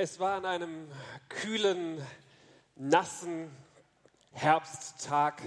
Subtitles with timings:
[0.00, 0.88] Es war an einem
[1.28, 2.00] kühlen,
[2.76, 3.50] nassen
[4.30, 5.42] Herbsttag,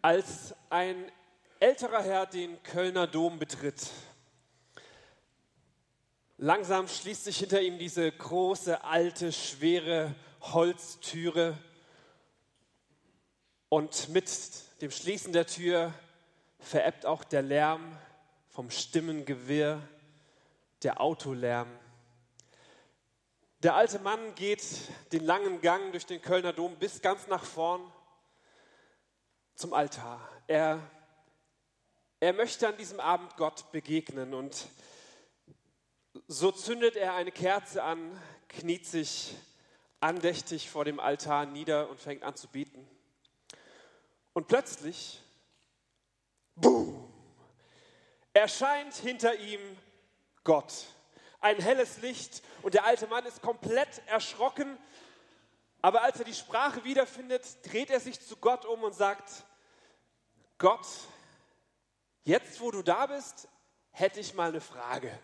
[0.00, 1.12] als ein
[1.60, 3.90] älterer Herr den Kölner Dom betritt.
[6.38, 11.58] Langsam schließt sich hinter ihm diese große, alte, schwere Holztüre
[13.68, 14.30] und mit
[14.80, 15.92] dem Schließen der Tür
[16.58, 17.98] verebbt auch der Lärm
[18.48, 19.86] vom Stimmengewirr,
[20.82, 21.68] der Autolärm.
[23.62, 24.64] Der alte Mann geht
[25.12, 27.80] den langen Gang durch den Kölner Dom bis ganz nach vorn
[29.54, 30.28] zum Altar.
[30.48, 30.80] Er,
[32.18, 34.66] er möchte an diesem Abend Gott begegnen und
[36.26, 39.36] so zündet er eine Kerze an, kniet sich
[40.00, 42.84] andächtig vor dem Altar nieder und fängt an zu beten.
[44.32, 45.22] Und plötzlich,
[46.56, 47.08] boom,
[48.32, 49.60] erscheint hinter ihm
[50.42, 50.88] Gott
[51.42, 54.78] ein helles Licht und der alte Mann ist komplett erschrocken.
[55.82, 59.44] Aber als er die Sprache wiederfindet, dreht er sich zu Gott um und sagt,
[60.58, 60.86] Gott,
[62.22, 63.48] jetzt wo du da bist,
[63.90, 65.18] hätte ich mal eine Frage.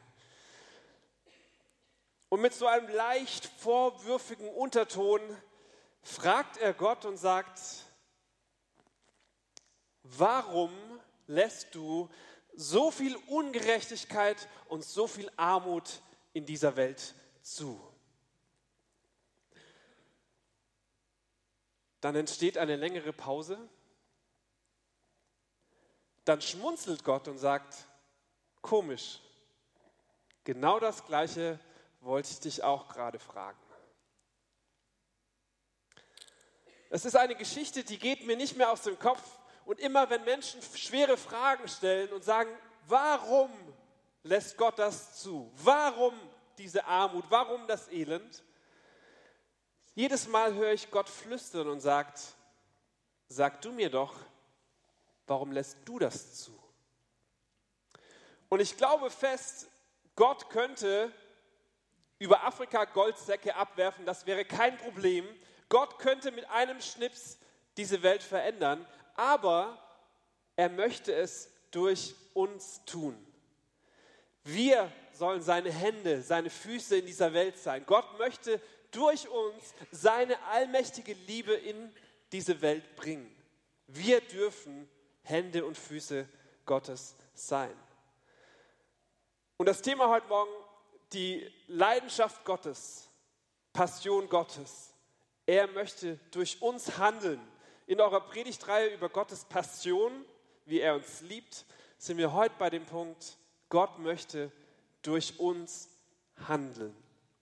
[2.28, 5.20] Und mit so einem leicht vorwürfigen Unterton
[6.02, 7.60] fragt er Gott und sagt,
[10.02, 10.72] warum
[11.26, 12.10] lässt du
[12.56, 16.02] so viel Ungerechtigkeit und so viel Armut
[16.38, 17.80] in dieser Welt zu.
[22.00, 23.58] Dann entsteht eine längere Pause.
[26.24, 27.74] Dann schmunzelt Gott und sagt,
[28.62, 29.20] komisch,
[30.44, 31.58] genau das gleiche
[32.00, 33.58] wollte ich dich auch gerade fragen.
[36.88, 39.22] Es ist eine Geschichte, die geht mir nicht mehr aus dem Kopf.
[39.64, 42.50] Und immer wenn Menschen schwere Fragen stellen und sagen,
[42.86, 43.50] warum
[44.28, 45.50] lässt Gott das zu?
[45.56, 46.14] Warum
[46.58, 47.24] diese Armut?
[47.28, 48.44] Warum das Elend?
[49.94, 52.20] Jedes Mal höre ich Gott flüstern und sagt,
[53.28, 54.14] sag du mir doch,
[55.26, 56.52] warum lässt du das zu?
[58.48, 59.68] Und ich glaube fest,
[60.14, 61.12] Gott könnte
[62.18, 65.26] über Afrika Goldsäcke abwerfen, das wäre kein Problem.
[65.68, 67.38] Gott könnte mit einem Schnips
[67.76, 69.78] diese Welt verändern, aber
[70.56, 73.27] er möchte es durch uns tun.
[74.48, 77.84] Wir sollen seine Hände, seine Füße in dieser Welt sein.
[77.84, 81.94] Gott möchte durch uns seine allmächtige Liebe in
[82.32, 83.30] diese Welt bringen.
[83.88, 84.88] Wir dürfen
[85.22, 86.26] Hände und Füße
[86.64, 87.76] Gottes sein.
[89.58, 90.50] Und das Thema heute Morgen,
[91.12, 93.10] die Leidenschaft Gottes,
[93.74, 94.94] Passion Gottes.
[95.44, 97.40] Er möchte durch uns handeln.
[97.86, 100.24] In eurer Predigtreihe über Gottes Passion,
[100.64, 101.66] wie er uns liebt,
[101.98, 103.36] sind wir heute bei dem Punkt,
[103.68, 104.50] Gott möchte
[105.02, 105.88] durch uns
[106.46, 106.94] handeln,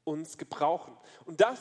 [0.05, 0.97] uns gebrauchen.
[1.25, 1.61] Und das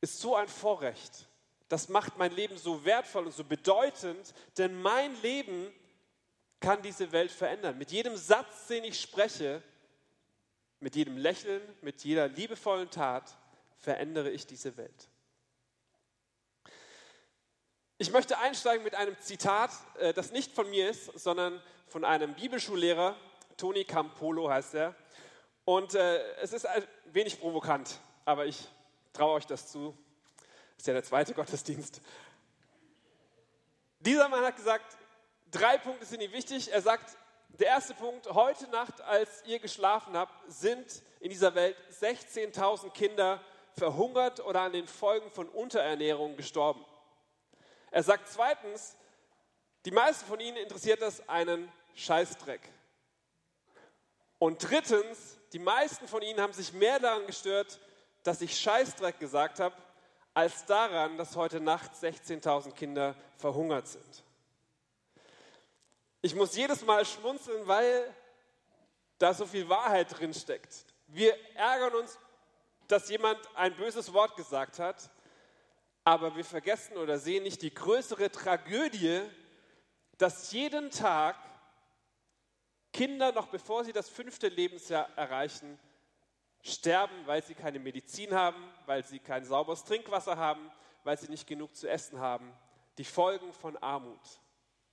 [0.00, 1.26] ist so ein Vorrecht.
[1.68, 5.72] Das macht mein Leben so wertvoll und so bedeutend, denn mein Leben
[6.60, 7.76] kann diese Welt verändern.
[7.78, 9.62] Mit jedem Satz, den ich spreche,
[10.80, 13.36] mit jedem Lächeln, mit jeder liebevollen Tat
[13.76, 15.08] verändere ich diese Welt.
[17.98, 22.34] Ich möchte einsteigen mit einem Zitat, äh, das nicht von mir ist, sondern von einem
[22.34, 23.16] Bibelschullehrer,
[23.56, 24.94] Toni Campolo heißt er.
[25.64, 28.68] Und äh, es ist ein wenig provokant, aber ich
[29.12, 29.96] traue euch das zu.
[30.76, 32.00] Ist ja der zweite Gottesdienst.
[34.00, 34.96] Dieser Mann hat gesagt,
[35.50, 36.70] drei Punkte sind ihm wichtig.
[36.70, 37.16] Er sagt,
[37.48, 43.40] der erste Punkt, heute Nacht, als ihr geschlafen habt, sind in dieser Welt 16.000 Kinder
[43.76, 46.84] verhungert oder an den Folgen von Unterernährung gestorben.
[47.90, 48.96] Er sagt zweitens,
[49.84, 52.60] die meisten von ihnen interessiert das einen Scheißdreck.
[54.38, 57.80] Und drittens, die meisten von ihnen haben sich mehr daran gestört,
[58.22, 59.74] dass ich Scheißdreck gesagt habe,
[60.32, 64.24] als daran, dass heute Nacht 16.000 Kinder verhungert sind.
[66.22, 68.14] Ich muss jedes Mal schmunzeln, weil
[69.18, 70.84] da so viel Wahrheit drin steckt.
[71.08, 72.16] Wir ärgern uns,
[72.86, 75.10] dass jemand ein böses Wort gesagt hat,
[76.04, 79.22] aber wir vergessen oder sehen nicht die größere Tragödie,
[80.16, 81.36] dass jeden Tag
[82.92, 85.78] Kinder, noch bevor sie das fünfte Lebensjahr erreichen,
[86.62, 90.70] sterben, weil sie keine Medizin haben, weil sie kein sauberes Trinkwasser haben,
[91.04, 92.52] weil sie nicht genug zu essen haben.
[92.98, 94.20] Die Folgen von Armut.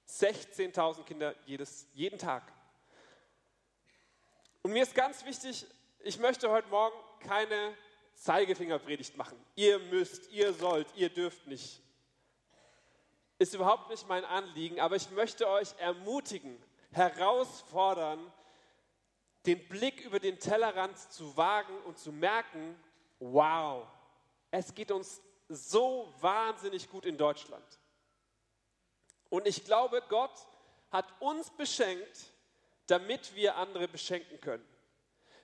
[0.08, 2.44] 16.000 Kinder jedes, jeden Tag.
[4.62, 5.66] Und mir ist ganz wichtig,
[6.00, 7.76] ich möchte heute Morgen keine
[8.16, 9.38] Zeigefingerpredigt machen.
[9.56, 11.82] Ihr müsst, ihr sollt, ihr dürft nicht.
[13.38, 16.58] Ist überhaupt nicht mein Anliegen, aber ich möchte euch ermutigen,
[16.96, 18.32] herausfordern,
[19.46, 22.76] den Blick über den Tellerrand zu wagen und zu merken,
[23.20, 23.88] wow,
[24.52, 27.66] es geht uns so wahnsinnig gut in Deutschland.
[29.30, 30.34] Und ich glaube, Gott
[30.92, 32.32] hat uns beschenkt,
[32.88, 34.66] damit wir andere beschenken können.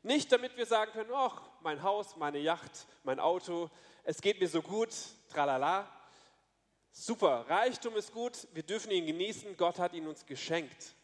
[0.03, 3.69] Nicht damit wir sagen können, ach, mein Haus, meine Yacht, mein Auto,
[4.03, 4.89] es geht mir so gut,
[5.29, 5.87] tralala.
[6.91, 10.95] Super, Reichtum ist gut, wir dürfen ihn genießen, Gott hat ihn uns geschenkt.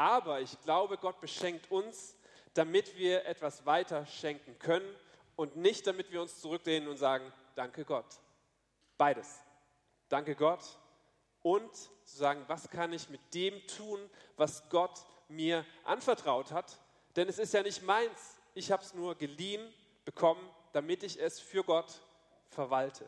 [0.00, 2.16] Aber ich glaube, Gott beschenkt uns,
[2.54, 4.96] damit wir etwas weiter schenken können
[5.36, 8.06] und nicht damit wir uns zurücklehnen und sagen, danke Gott.
[8.96, 9.40] Beides.
[10.08, 10.62] Danke Gott
[11.42, 14.00] und zu sagen, was kann ich mit dem tun,
[14.38, 16.78] was Gott mir anvertraut hat.
[17.14, 19.70] Denn es ist ja nicht meins, ich habe es nur geliehen
[20.06, 22.00] bekommen, damit ich es für Gott
[22.48, 23.04] verwalte.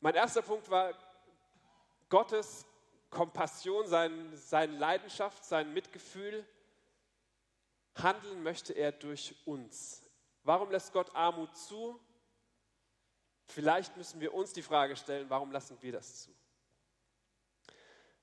[0.00, 0.92] Mein erster Punkt war
[2.10, 2.66] Gottes
[3.08, 6.46] Kompassion, sein, seine Leidenschaft, sein Mitgefühl.
[7.96, 10.02] Handeln möchte er durch uns.
[10.44, 11.98] Warum lässt Gott Armut zu?
[13.46, 16.30] Vielleicht müssen wir uns die Frage stellen, warum lassen wir das zu?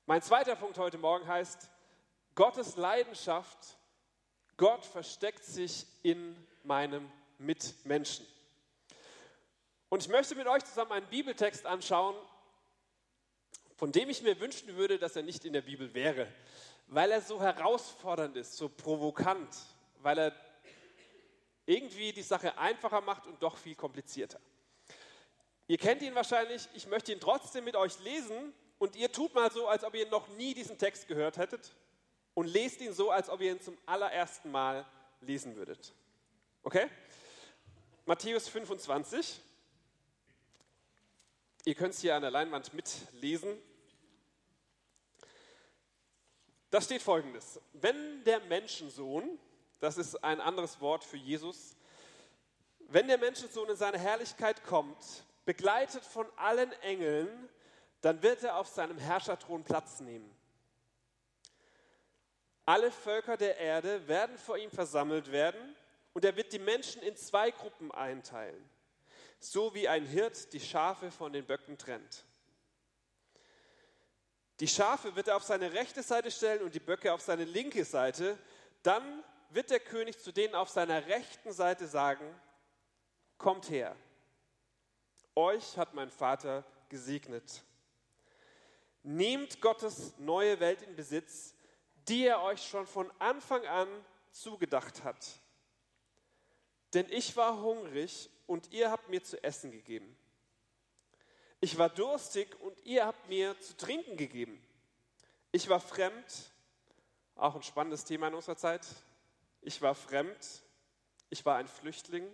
[0.06, 1.70] Mein zweiter Punkt heute Morgen heißt,
[2.34, 3.78] Gottes Leidenschaft,
[4.56, 8.26] Gott versteckt sich in meinem Mitmenschen.
[9.90, 12.16] Und ich möchte mit euch zusammen einen Bibeltext anschauen,
[13.78, 16.28] von dem ich mir wünschen würde, dass er nicht in der Bibel wäre,
[16.88, 19.56] weil er so herausfordernd ist, so provokant,
[20.02, 20.36] weil er
[21.66, 24.40] irgendwie die Sache einfacher macht und doch viel komplizierter.
[25.68, 29.52] Ihr kennt ihn wahrscheinlich, ich möchte ihn trotzdem mit euch lesen und ihr tut mal
[29.52, 31.72] so, als ob ihr noch nie diesen Text gehört hättet
[32.34, 34.86] und lest ihn so, als ob ihr ihn zum allerersten Mal
[35.22, 35.94] lesen würdet.
[36.64, 36.88] Okay?
[38.06, 39.42] Matthäus 25.
[41.66, 43.58] Ihr könnt es hier an der Leinwand mitlesen.
[46.70, 47.60] Da steht folgendes.
[47.74, 49.40] Wenn der Menschensohn,
[49.80, 51.76] das ist ein anderes Wort für Jesus,
[52.90, 57.50] wenn der Menschensohn in seine Herrlichkeit kommt, begleitet von allen Engeln,
[58.02, 60.30] dann wird er auf seinem Herrscherthron Platz nehmen.
[62.66, 65.76] Alle Völker der Erde werden vor ihm versammelt werden
[66.14, 68.70] und er wird die Menschen in zwei Gruppen einteilen,
[69.40, 72.26] so wie ein Hirt die Schafe von den Böcken trennt.
[74.60, 77.86] Die Schafe wird er auf seine rechte Seite stellen und die Böcke auf seine linke
[77.86, 78.38] Seite.
[78.82, 82.26] Dann wird der König zu denen auf seiner rechten Seite sagen,
[83.38, 83.96] kommt her,
[85.36, 87.64] euch hat mein Vater gesegnet.
[89.04, 91.54] Nehmt Gottes neue Welt in Besitz,
[92.08, 93.88] die er euch schon von Anfang an
[94.32, 95.26] zugedacht hat.
[96.94, 100.18] Denn ich war hungrig und ihr habt mir zu essen gegeben.
[101.60, 104.62] Ich war durstig und ihr habt mir zu trinken gegeben.
[105.52, 106.52] Ich war fremd,
[107.36, 108.86] auch ein spannendes Thema in unserer Zeit.
[109.62, 110.38] Ich war fremd,
[111.30, 112.28] ich war ein Flüchtling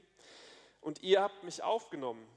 [0.81, 2.27] und ihr habt mich aufgenommen.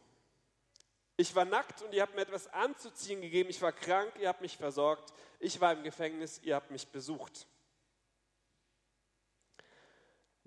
[1.17, 3.51] Ich war nackt und ihr habt mir etwas anzuziehen gegeben.
[3.51, 5.13] Ich war krank, ihr habt mich versorgt.
[5.41, 7.47] Ich war im Gefängnis, ihr habt mich besucht.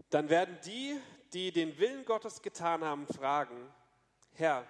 [0.09, 0.99] Dann werden die,
[1.33, 3.73] die den Willen Gottes getan haben, fragen,
[4.33, 4.65] Herr,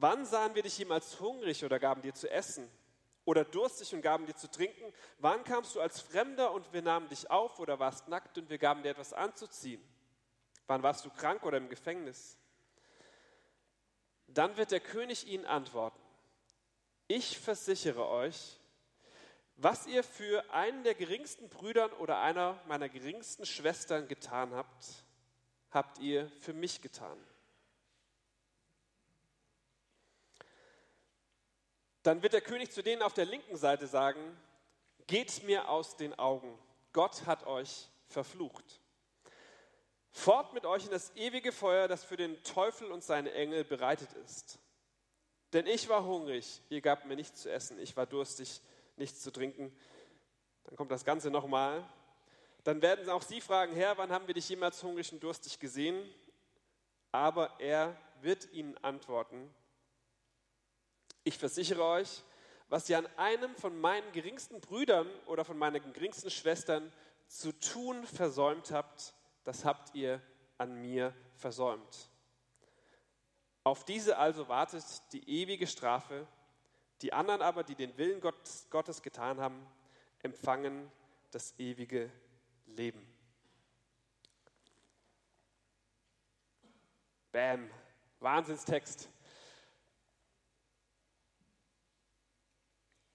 [0.00, 2.70] wann sahen wir dich jemals hungrig oder gaben dir zu essen?
[3.26, 4.92] Oder durstig und gaben dir zu trinken?
[5.18, 8.58] Wann kamst du als Fremder und wir nahmen dich auf oder warst nackt und wir
[8.58, 9.82] gaben dir etwas anzuziehen?
[10.66, 12.38] Wann warst du krank oder im Gefängnis?
[14.26, 16.00] Dann wird der König ihnen antworten,
[17.08, 18.60] ich versichere euch,
[19.56, 24.86] was ihr für einen der geringsten Brüdern oder einer meiner geringsten Schwestern getan habt,
[25.70, 27.18] habt ihr für mich getan.
[32.02, 34.20] Dann wird der König zu denen auf der linken Seite sagen,
[35.06, 36.58] geht mir aus den Augen,
[36.92, 38.80] Gott hat euch verflucht.
[40.12, 44.12] Fort mit euch in das ewige Feuer, das für den Teufel und seine Engel bereitet
[44.24, 44.58] ist.
[45.52, 48.60] Denn ich war hungrig, ihr gabt mir nichts zu essen, ich war durstig,
[48.96, 49.76] nichts zu trinken.
[50.64, 51.84] Dann kommt das Ganze nochmal.
[52.64, 56.02] Dann werden auch sie fragen, Herr, wann haben wir dich jemals hungrig und durstig gesehen?
[57.12, 59.52] Aber er wird ihnen antworten,
[61.24, 62.22] ich versichere euch,
[62.68, 66.92] was ihr an einem von meinen geringsten Brüdern oder von meinen geringsten Schwestern
[67.26, 70.20] zu tun versäumt habt, das habt ihr
[70.58, 72.10] an mir versäumt.
[73.64, 76.26] Auf diese also wartet die ewige Strafe.
[77.02, 79.66] Die anderen aber, die den Willen Gottes getan haben,
[80.22, 80.90] empfangen
[81.30, 82.10] das ewige
[82.66, 83.06] Leben.
[87.32, 87.70] Bam,
[88.18, 89.08] Wahnsinnstext.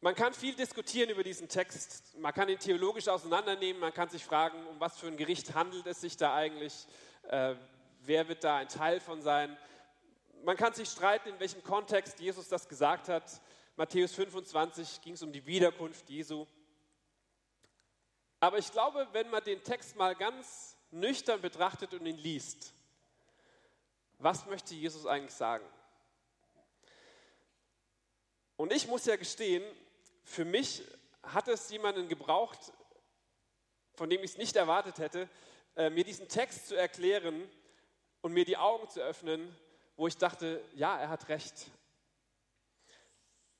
[0.05, 2.15] Man kann viel diskutieren über diesen Text.
[2.19, 3.79] Man kann ihn theologisch auseinandernehmen.
[3.79, 6.85] Man kann sich fragen, um was für ein Gericht handelt es sich da eigentlich?
[7.23, 7.55] Äh,
[8.01, 9.57] wer wird da ein Teil von sein?
[10.43, 13.41] Man kann sich streiten, in welchem Kontext Jesus das gesagt hat.
[13.77, 16.45] Matthäus 25 ging es um die Wiederkunft Jesu.
[18.39, 22.75] Aber ich glaube, wenn man den Text mal ganz nüchtern betrachtet und ihn liest,
[24.19, 25.65] was möchte Jesus eigentlich sagen?
[28.55, 29.63] Und ich muss ja gestehen,
[30.25, 30.83] für mich
[31.23, 32.73] hat es jemanden gebraucht,
[33.93, 35.29] von dem ich es nicht erwartet hätte,
[35.75, 37.49] äh, mir diesen Text zu erklären
[38.21, 39.55] und mir die Augen zu öffnen,
[39.95, 41.67] wo ich dachte, ja, er hat recht.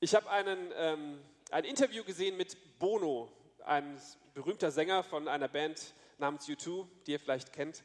[0.00, 3.32] Ich habe einen, ähm, ein Interview gesehen mit Bono,
[3.64, 3.98] ein
[4.34, 7.82] berühmter Sänger von einer Band namens U2, die ihr vielleicht kennt.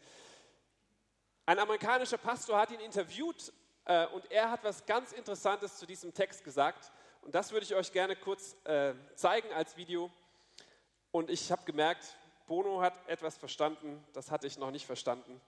[1.45, 3.53] Ein amerikanischer Pastor hat ihn interviewt
[3.85, 6.91] äh, und er hat was ganz Interessantes zu diesem Text gesagt.
[7.21, 10.11] Und das würde ich euch gerne kurz äh, zeigen als Video.
[11.11, 12.15] Und ich habe gemerkt,
[12.47, 15.39] Bono hat etwas verstanden, das hatte ich noch nicht verstanden.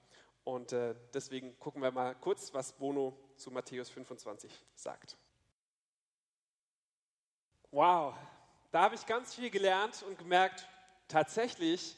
[0.43, 5.17] Und äh, deswegen gucken wir mal kurz, was Bono zu Matthäus 25 sagt.
[7.71, 8.13] Wow,
[8.71, 10.67] da habe ich ganz viel gelernt und gemerkt,
[11.07, 11.95] tatsächlich,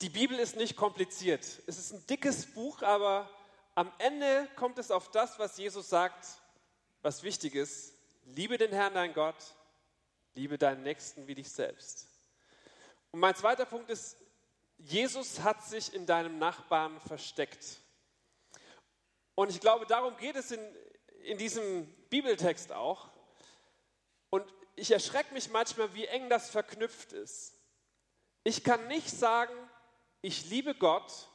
[0.00, 1.44] die Bibel ist nicht kompliziert.
[1.66, 3.28] Es ist ein dickes Buch, aber
[3.74, 6.26] am Ende kommt es auf das, was Jesus sagt,
[7.02, 7.95] was wichtig ist.
[8.28, 9.36] Liebe den Herrn, dein Gott,
[10.34, 12.08] liebe deinen Nächsten wie dich selbst.
[13.12, 14.16] Und mein zweiter Punkt ist,
[14.78, 17.80] Jesus hat sich in deinem Nachbarn versteckt.
[19.36, 20.60] Und ich glaube, darum geht es in,
[21.22, 23.08] in diesem Bibeltext auch.
[24.30, 27.54] Und ich erschrecke mich manchmal, wie eng das verknüpft ist.
[28.42, 29.54] Ich kann nicht sagen,
[30.20, 31.28] ich liebe Gott,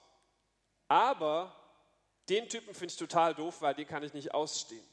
[0.90, 1.56] aber
[2.28, 4.91] den Typen finde ich total doof, weil den kann ich nicht ausstehen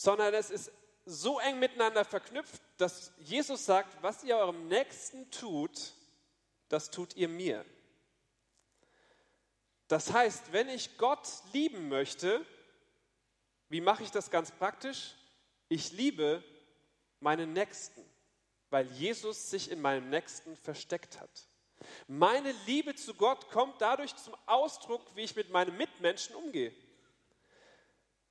[0.00, 0.72] sondern es ist
[1.04, 5.92] so eng miteinander verknüpft, dass Jesus sagt, was ihr eurem Nächsten tut,
[6.70, 7.66] das tut ihr mir.
[9.88, 12.46] Das heißt, wenn ich Gott lieben möchte,
[13.68, 15.16] wie mache ich das ganz praktisch?
[15.68, 16.42] Ich liebe
[17.18, 18.02] meinen Nächsten,
[18.70, 21.46] weil Jesus sich in meinem Nächsten versteckt hat.
[22.08, 26.74] Meine Liebe zu Gott kommt dadurch zum Ausdruck, wie ich mit meinen Mitmenschen umgehe.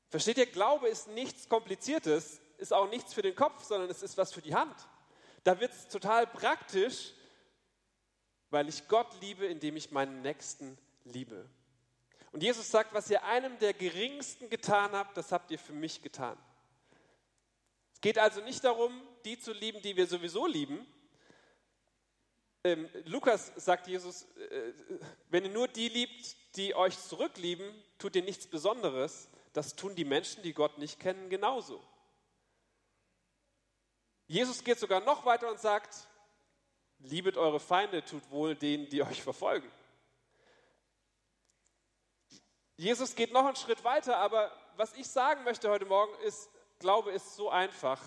[0.10, 4.18] Versteht ihr, Glaube ist nichts Kompliziertes, ist auch nichts für den Kopf, sondern es ist
[4.18, 4.76] was für die Hand.
[5.44, 7.14] Da wird es total praktisch,
[8.50, 11.48] weil ich Gott liebe, indem ich meinen Nächsten liebe.
[12.32, 16.02] Und Jesus sagt, was ihr einem der geringsten getan habt, das habt ihr für mich
[16.02, 16.38] getan.
[17.94, 20.86] Es geht also nicht darum, die zu lieben, die wir sowieso lieben.
[22.64, 24.74] Ähm, Lukas sagt Jesus, äh,
[25.30, 30.06] wenn ihr nur die liebt, die euch zurücklieben, tut ihr nichts Besonderes das tun die
[30.06, 31.84] Menschen, die Gott nicht kennen, genauso.
[34.26, 36.08] Jesus geht sogar noch weiter und sagt,
[37.00, 39.70] liebet eure Feinde, tut wohl denen, die euch verfolgen.
[42.78, 46.50] Jesus geht noch einen Schritt weiter, aber was ich sagen möchte heute Morgen ist,
[46.80, 48.02] Glaube ist so einfach.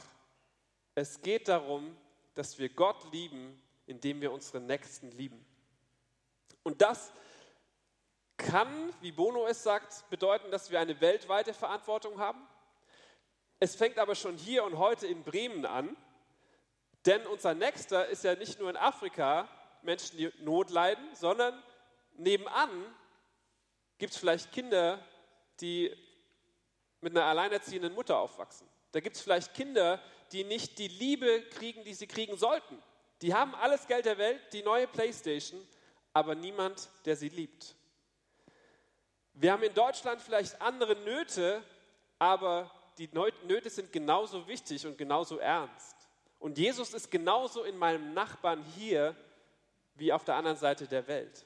[0.95, 1.95] Es geht darum,
[2.33, 5.45] dass wir Gott lieben, indem wir unsere Nächsten lieben.
[6.63, 7.13] Und das
[8.51, 12.47] kann, wie Bono es sagt, bedeuten, dass wir eine weltweite Verantwortung haben.
[13.61, 15.97] Es fängt aber schon hier und heute in Bremen an,
[17.07, 19.49] denn unser Nächster ist ja nicht nur in Afrika
[19.83, 21.61] Menschen, die Not leiden, sondern
[22.17, 22.71] nebenan
[23.99, 24.99] gibt es vielleicht Kinder,
[25.61, 25.95] die
[27.01, 28.69] mit einer alleinerziehenden Mutter aufwachsen.
[28.93, 30.01] Da gibt es vielleicht Kinder,
[30.33, 32.81] die nicht die Liebe kriegen, die sie kriegen sollten.
[33.23, 35.61] Die haben alles Geld der Welt, die neue Playstation,
[36.13, 37.75] aber niemand, der sie liebt.
[39.43, 41.65] Wir haben in Deutschland vielleicht andere Nöte,
[42.17, 43.11] aber die
[43.43, 45.97] Nöte sind genauso wichtig und genauso ernst.
[46.39, 49.17] Und Jesus ist genauso in meinem Nachbarn hier
[49.97, 51.45] wie auf der anderen Seite der Welt.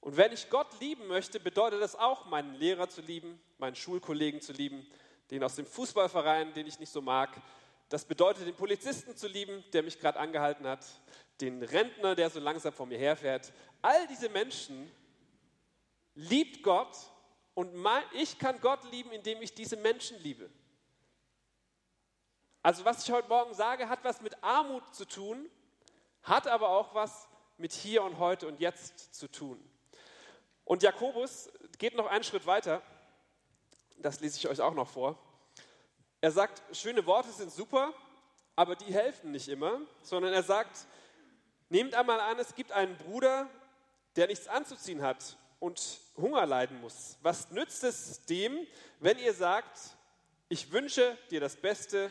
[0.00, 4.40] Und wenn ich Gott lieben möchte, bedeutet das auch, meinen Lehrer zu lieben, meinen Schulkollegen
[4.40, 4.86] zu lieben,
[5.30, 7.38] den aus dem Fußballverein, den ich nicht so mag.
[7.90, 10.86] Das bedeutet, den Polizisten zu lieben, der mich gerade angehalten hat,
[11.38, 13.52] den Rentner, der so langsam vor mir herfährt.
[13.82, 14.90] All diese Menschen
[16.14, 16.96] liebt Gott
[17.54, 17.72] und
[18.12, 20.50] ich kann Gott lieben, indem ich diese Menschen liebe.
[22.62, 25.50] Also was ich heute Morgen sage, hat was mit Armut zu tun,
[26.22, 27.28] hat aber auch was
[27.58, 29.62] mit hier und heute und jetzt zu tun.
[30.64, 32.82] Und Jakobus geht noch einen Schritt weiter,
[33.98, 35.18] das lese ich euch auch noch vor.
[36.20, 37.92] Er sagt, schöne Worte sind super,
[38.54, 40.86] aber die helfen nicht immer, sondern er sagt,
[41.68, 43.48] nehmt einmal an, es gibt einen Bruder,
[44.16, 47.16] der nichts anzuziehen hat und Hunger leiden muss.
[47.22, 48.66] Was nützt es dem,
[48.98, 49.78] wenn ihr sagt,
[50.48, 52.10] ich wünsche dir das Beste,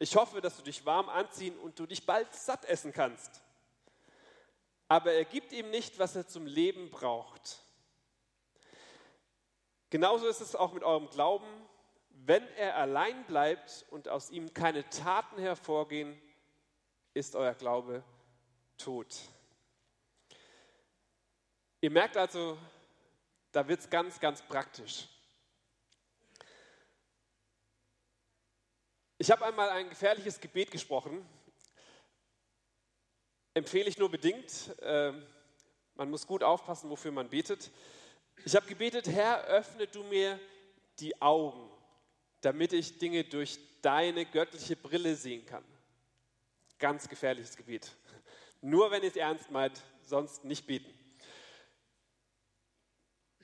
[0.00, 3.40] Ich hoffe, dass du dich warm anziehen und du dich bald satt essen kannst.
[4.88, 7.60] Aber er gibt ihm nicht, was er zum Leben braucht.
[9.88, 11.46] Genauso ist es auch mit eurem Glauben.
[12.10, 16.20] Wenn er allein bleibt und aus ihm keine Taten hervorgehen,
[17.14, 18.02] ist euer Glaube
[18.76, 19.14] tot.
[21.80, 22.58] Ihr merkt also,
[23.54, 25.06] da wird es ganz, ganz praktisch.
[29.16, 31.24] Ich habe einmal ein gefährliches Gebet gesprochen.
[33.54, 34.74] Empfehle ich nur bedingt.
[34.82, 35.24] Ähm,
[35.94, 37.70] man muss gut aufpassen, wofür man betet.
[38.44, 40.40] Ich habe gebetet, Herr, öffne du mir
[40.98, 41.70] die Augen,
[42.40, 45.64] damit ich Dinge durch deine göttliche Brille sehen kann.
[46.80, 47.92] Ganz gefährliches Gebet.
[48.60, 51.03] Nur wenn ihr es ernst meint, sonst nicht beten.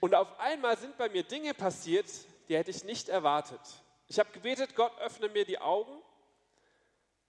[0.01, 2.07] Und auf einmal sind bei mir Dinge passiert,
[2.49, 3.61] die hätte ich nicht erwartet.
[4.09, 6.03] Ich habe gebetet, Gott öffne mir die Augen.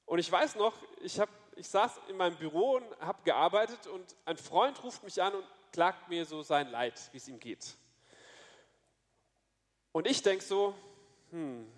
[0.06, 4.16] Und ich weiß noch, ich, hab, ich saß in meinem Büro und habe gearbeitet und
[4.26, 7.76] ein Freund ruft mich an und klagt mir so sein Leid, wie es ihm geht.
[9.92, 10.74] Und ich denke so,
[11.32, 11.72] hm,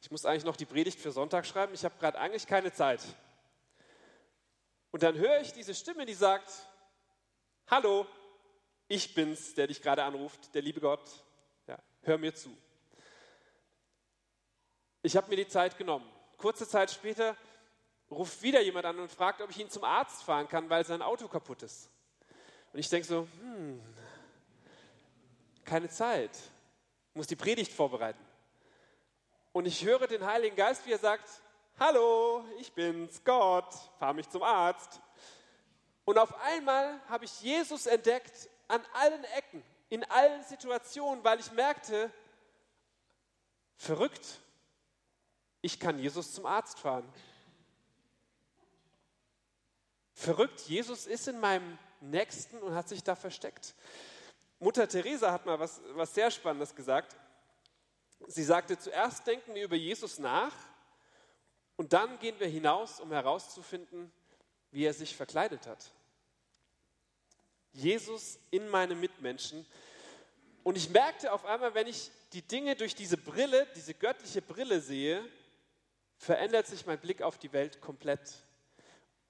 [0.00, 3.00] ich muss eigentlich noch die Predigt für Sonntag schreiben, ich habe gerade eigentlich keine Zeit.
[4.90, 6.50] Und dann höre ich diese Stimme, die sagt,
[7.68, 8.06] hallo,
[8.88, 11.08] ich bin's, der dich gerade anruft, der liebe Gott,
[11.66, 12.50] ja, hör mir zu.
[15.02, 16.08] Ich habe mir die Zeit genommen.
[16.38, 17.36] Kurze Zeit später
[18.10, 21.02] ruft wieder jemand an und fragt, ob ich ihn zum Arzt fahren kann, weil sein
[21.02, 21.90] Auto kaputt ist.
[22.72, 23.80] Und ich denke so, hm,
[25.64, 26.30] keine Zeit,
[27.12, 28.24] muss die Predigt vorbereiten.
[29.52, 31.28] Und ich höre den Heiligen Geist, wie er sagt,
[31.78, 35.00] hallo, ich bin's, Gott, fahr mich zum Arzt.
[36.04, 41.50] Und auf einmal habe ich Jesus entdeckt an allen Ecken, in allen Situationen, weil ich
[41.52, 42.10] merkte,
[43.76, 44.40] verrückt,
[45.62, 47.10] ich kann Jesus zum Arzt fahren.
[50.14, 53.74] Verrückt, Jesus ist in meinem Nächsten und hat sich da versteckt.
[54.60, 57.16] Mutter Teresa hat mal was, was sehr Spannendes gesagt.
[58.26, 60.52] Sie sagte, zuerst denken wir über Jesus nach
[61.76, 64.12] und dann gehen wir hinaus, um herauszufinden,
[64.72, 65.92] wie er sich verkleidet hat.
[67.78, 69.64] Jesus in meine Mitmenschen.
[70.64, 74.80] Und ich merkte auf einmal, wenn ich die Dinge durch diese Brille, diese göttliche Brille
[74.80, 75.24] sehe,
[76.16, 78.44] verändert sich mein Blick auf die Welt komplett.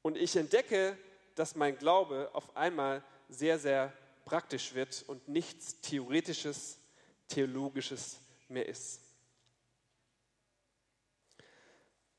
[0.02, 0.96] Und ich entdecke,
[1.34, 3.92] dass mein Glaube auf einmal sehr, sehr
[4.24, 6.78] praktisch wird und nichts Theoretisches,
[7.28, 9.02] Theologisches mehr ist.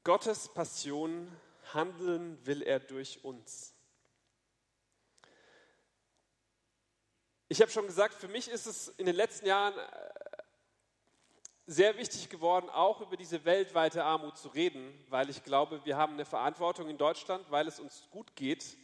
[0.04, 1.36] Gottes Passion,
[1.74, 3.74] handeln will er durch uns.
[7.52, 9.74] Ich habe schon gesagt, für mich ist es in den letzten Jahren
[11.66, 16.14] sehr wichtig geworden, auch über diese weltweite Armut zu reden, weil ich glaube, wir haben
[16.14, 18.78] eine Verantwortung in Deutschland, weil es uns gut geht.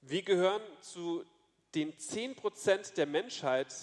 [0.00, 1.26] Wir gehören zu
[1.74, 3.74] den 10 Prozent der Menschheit,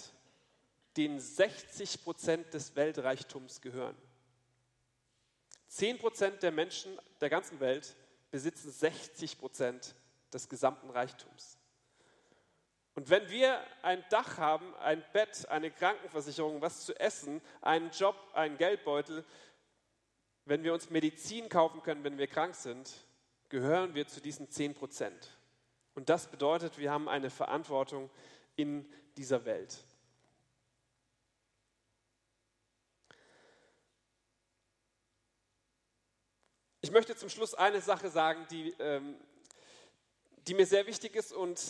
[0.96, 3.96] denen 60 Prozent des Weltreichtums gehören.
[5.68, 7.94] 10 Prozent der Menschen der ganzen Welt
[8.32, 9.94] besitzen 60 Prozent
[10.32, 11.56] des gesamten Reichtums.
[12.96, 18.16] Und wenn wir ein Dach haben, ein Bett, eine Krankenversicherung, was zu essen, einen Job,
[18.32, 19.22] einen Geldbeutel,
[20.46, 22.90] wenn wir uns Medizin kaufen können, wenn wir krank sind,
[23.50, 25.36] gehören wir zu diesen 10 Prozent.
[25.94, 28.08] Und das bedeutet, wir haben eine Verantwortung
[28.56, 29.76] in dieser Welt.
[36.80, 39.16] Ich möchte zum Schluss eine Sache sagen, die, ähm,
[40.46, 41.60] die mir sehr wichtig ist und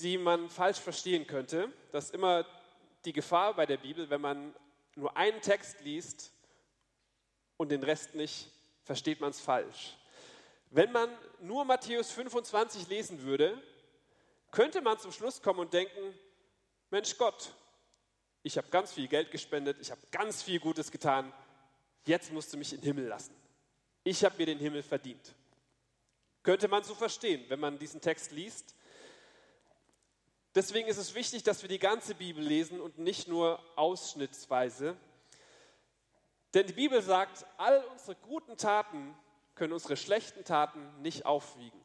[0.00, 1.72] die man falsch verstehen könnte.
[1.92, 2.46] Das ist immer
[3.04, 4.54] die Gefahr bei der Bibel, wenn man
[4.96, 6.32] nur einen Text liest
[7.56, 8.50] und den Rest nicht,
[8.82, 9.96] versteht man es falsch.
[10.70, 13.60] Wenn man nur Matthäus 25 lesen würde,
[14.50, 16.14] könnte man zum Schluss kommen und denken,
[16.90, 17.52] Mensch Gott,
[18.42, 21.32] ich habe ganz viel Geld gespendet, ich habe ganz viel Gutes getan,
[22.06, 23.34] jetzt musst du mich in den Himmel lassen.
[24.04, 25.34] Ich habe mir den Himmel verdient.
[26.42, 28.74] Könnte man so verstehen, wenn man diesen Text liest.
[30.54, 34.96] Deswegen ist es wichtig, dass wir die ganze Bibel lesen und nicht nur ausschnittsweise.
[36.54, 39.14] Denn die Bibel sagt, all unsere guten Taten
[39.54, 41.80] können unsere schlechten Taten nicht aufwiegen.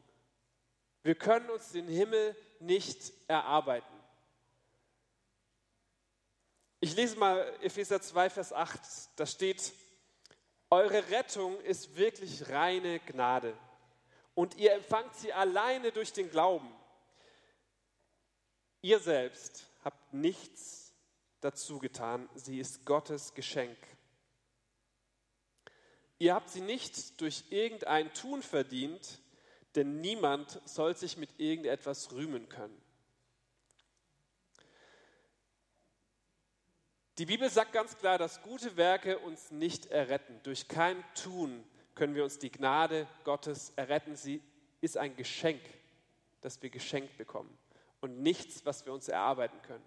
[1.02, 3.94] Wir können uns den Himmel nicht erarbeiten.
[6.80, 8.80] Ich lese mal Epheser 2, Vers 8.
[9.16, 9.72] Da steht,
[10.70, 13.56] eure Rettung ist wirklich reine Gnade
[14.34, 16.70] und ihr empfangt sie alleine durch den Glauben.
[18.84, 20.92] Ihr selbst habt nichts
[21.40, 23.78] dazu getan, sie ist Gottes Geschenk.
[26.18, 29.22] Ihr habt sie nicht durch irgendein Tun verdient,
[29.74, 32.78] denn niemand soll sich mit irgendetwas rühmen können.
[37.16, 40.38] Die Bibel sagt ganz klar, dass gute Werke uns nicht erretten.
[40.42, 44.14] Durch kein Tun können wir uns die Gnade Gottes erretten.
[44.14, 44.42] Sie
[44.82, 45.62] ist ein Geschenk,
[46.42, 47.58] das wir geschenkt bekommen
[48.04, 49.84] und nichts, was wir uns erarbeiten können.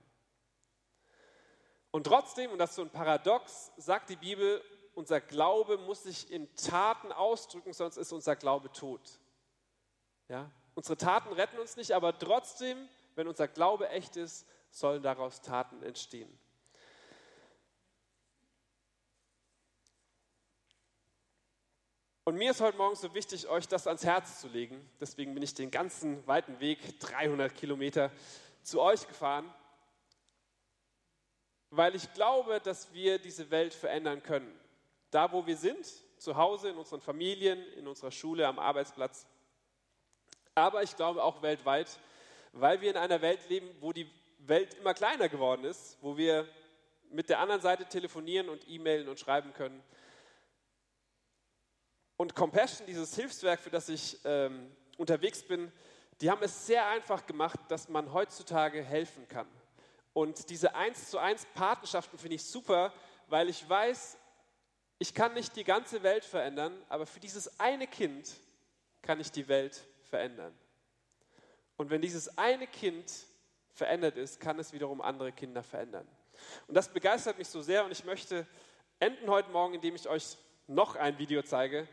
[1.91, 4.59] Und trotzdem, und das ist so ein Paradox, sagt die Bibel,
[4.95, 9.19] unser Glaube muss sich in Taten ausdrücken, sonst ist unser Glaube tot.
[10.29, 10.49] Ja?
[10.73, 15.83] Unsere Taten retten uns nicht, aber trotzdem, wenn unser Glaube echt ist, sollen daraus Taten
[15.83, 16.39] entstehen.
[22.27, 24.85] Und mir ist heute Morgen so wichtig, euch das ans Herz zu legen.
[24.99, 28.11] Deswegen bin ich den ganzen weiten Weg, 300 Kilometer,
[28.63, 29.49] zu euch gefahren,
[31.69, 34.53] weil ich glaube, dass wir diese Welt verändern können.
[35.09, 35.87] Da, wo wir sind,
[36.17, 39.25] zu Hause, in unseren Familien, in unserer Schule, am Arbeitsplatz.
[40.53, 41.97] Aber ich glaube auch weltweit,
[42.51, 46.45] weil wir in einer Welt leben, wo die Welt immer kleiner geworden ist, wo wir
[47.09, 49.81] mit der anderen Seite telefonieren und e-mailen und schreiben können
[52.17, 55.71] und Compassion, dieses Hilfswerk, für das ich ähm, unterwegs bin,
[56.19, 59.47] die haben es sehr einfach gemacht, dass man heutzutage helfen kann.
[60.13, 62.91] Und diese eins zu eins Patenschaften finde ich super,
[63.27, 64.17] weil ich weiß,
[64.97, 68.35] ich kann nicht die ganze Welt verändern, aber für dieses eine Kind
[69.03, 70.57] kann ich die Welt verändern.
[71.77, 73.11] Und wenn dieses eine Kind
[73.69, 76.07] verändert ist, kann es wiederum andere Kinder verändern.
[76.67, 78.47] Und das begeistert mich so sehr und ich möchte
[78.99, 80.35] enden heute Morgen, indem ich euch
[80.67, 81.87] noch ein Video zeige,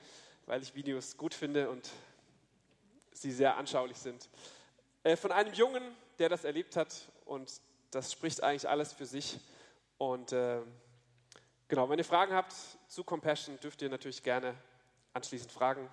[0.46, 1.90] weil ich Videos gut finde und
[3.12, 4.28] sie sehr anschaulich sind.
[5.02, 5.82] Äh, von einem Jungen,
[6.18, 7.50] der das erlebt hat und
[7.90, 9.38] das spricht eigentlich alles für sich.
[9.98, 10.60] Und äh,
[11.68, 12.54] genau, wenn ihr Fragen habt
[12.88, 14.54] zu Compassion, dürft ihr natürlich gerne
[15.12, 15.88] anschließend fragen.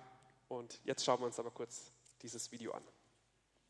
[0.48, 1.92] Und jetzt schauen wir uns aber kurz
[2.22, 2.82] dieses Video an.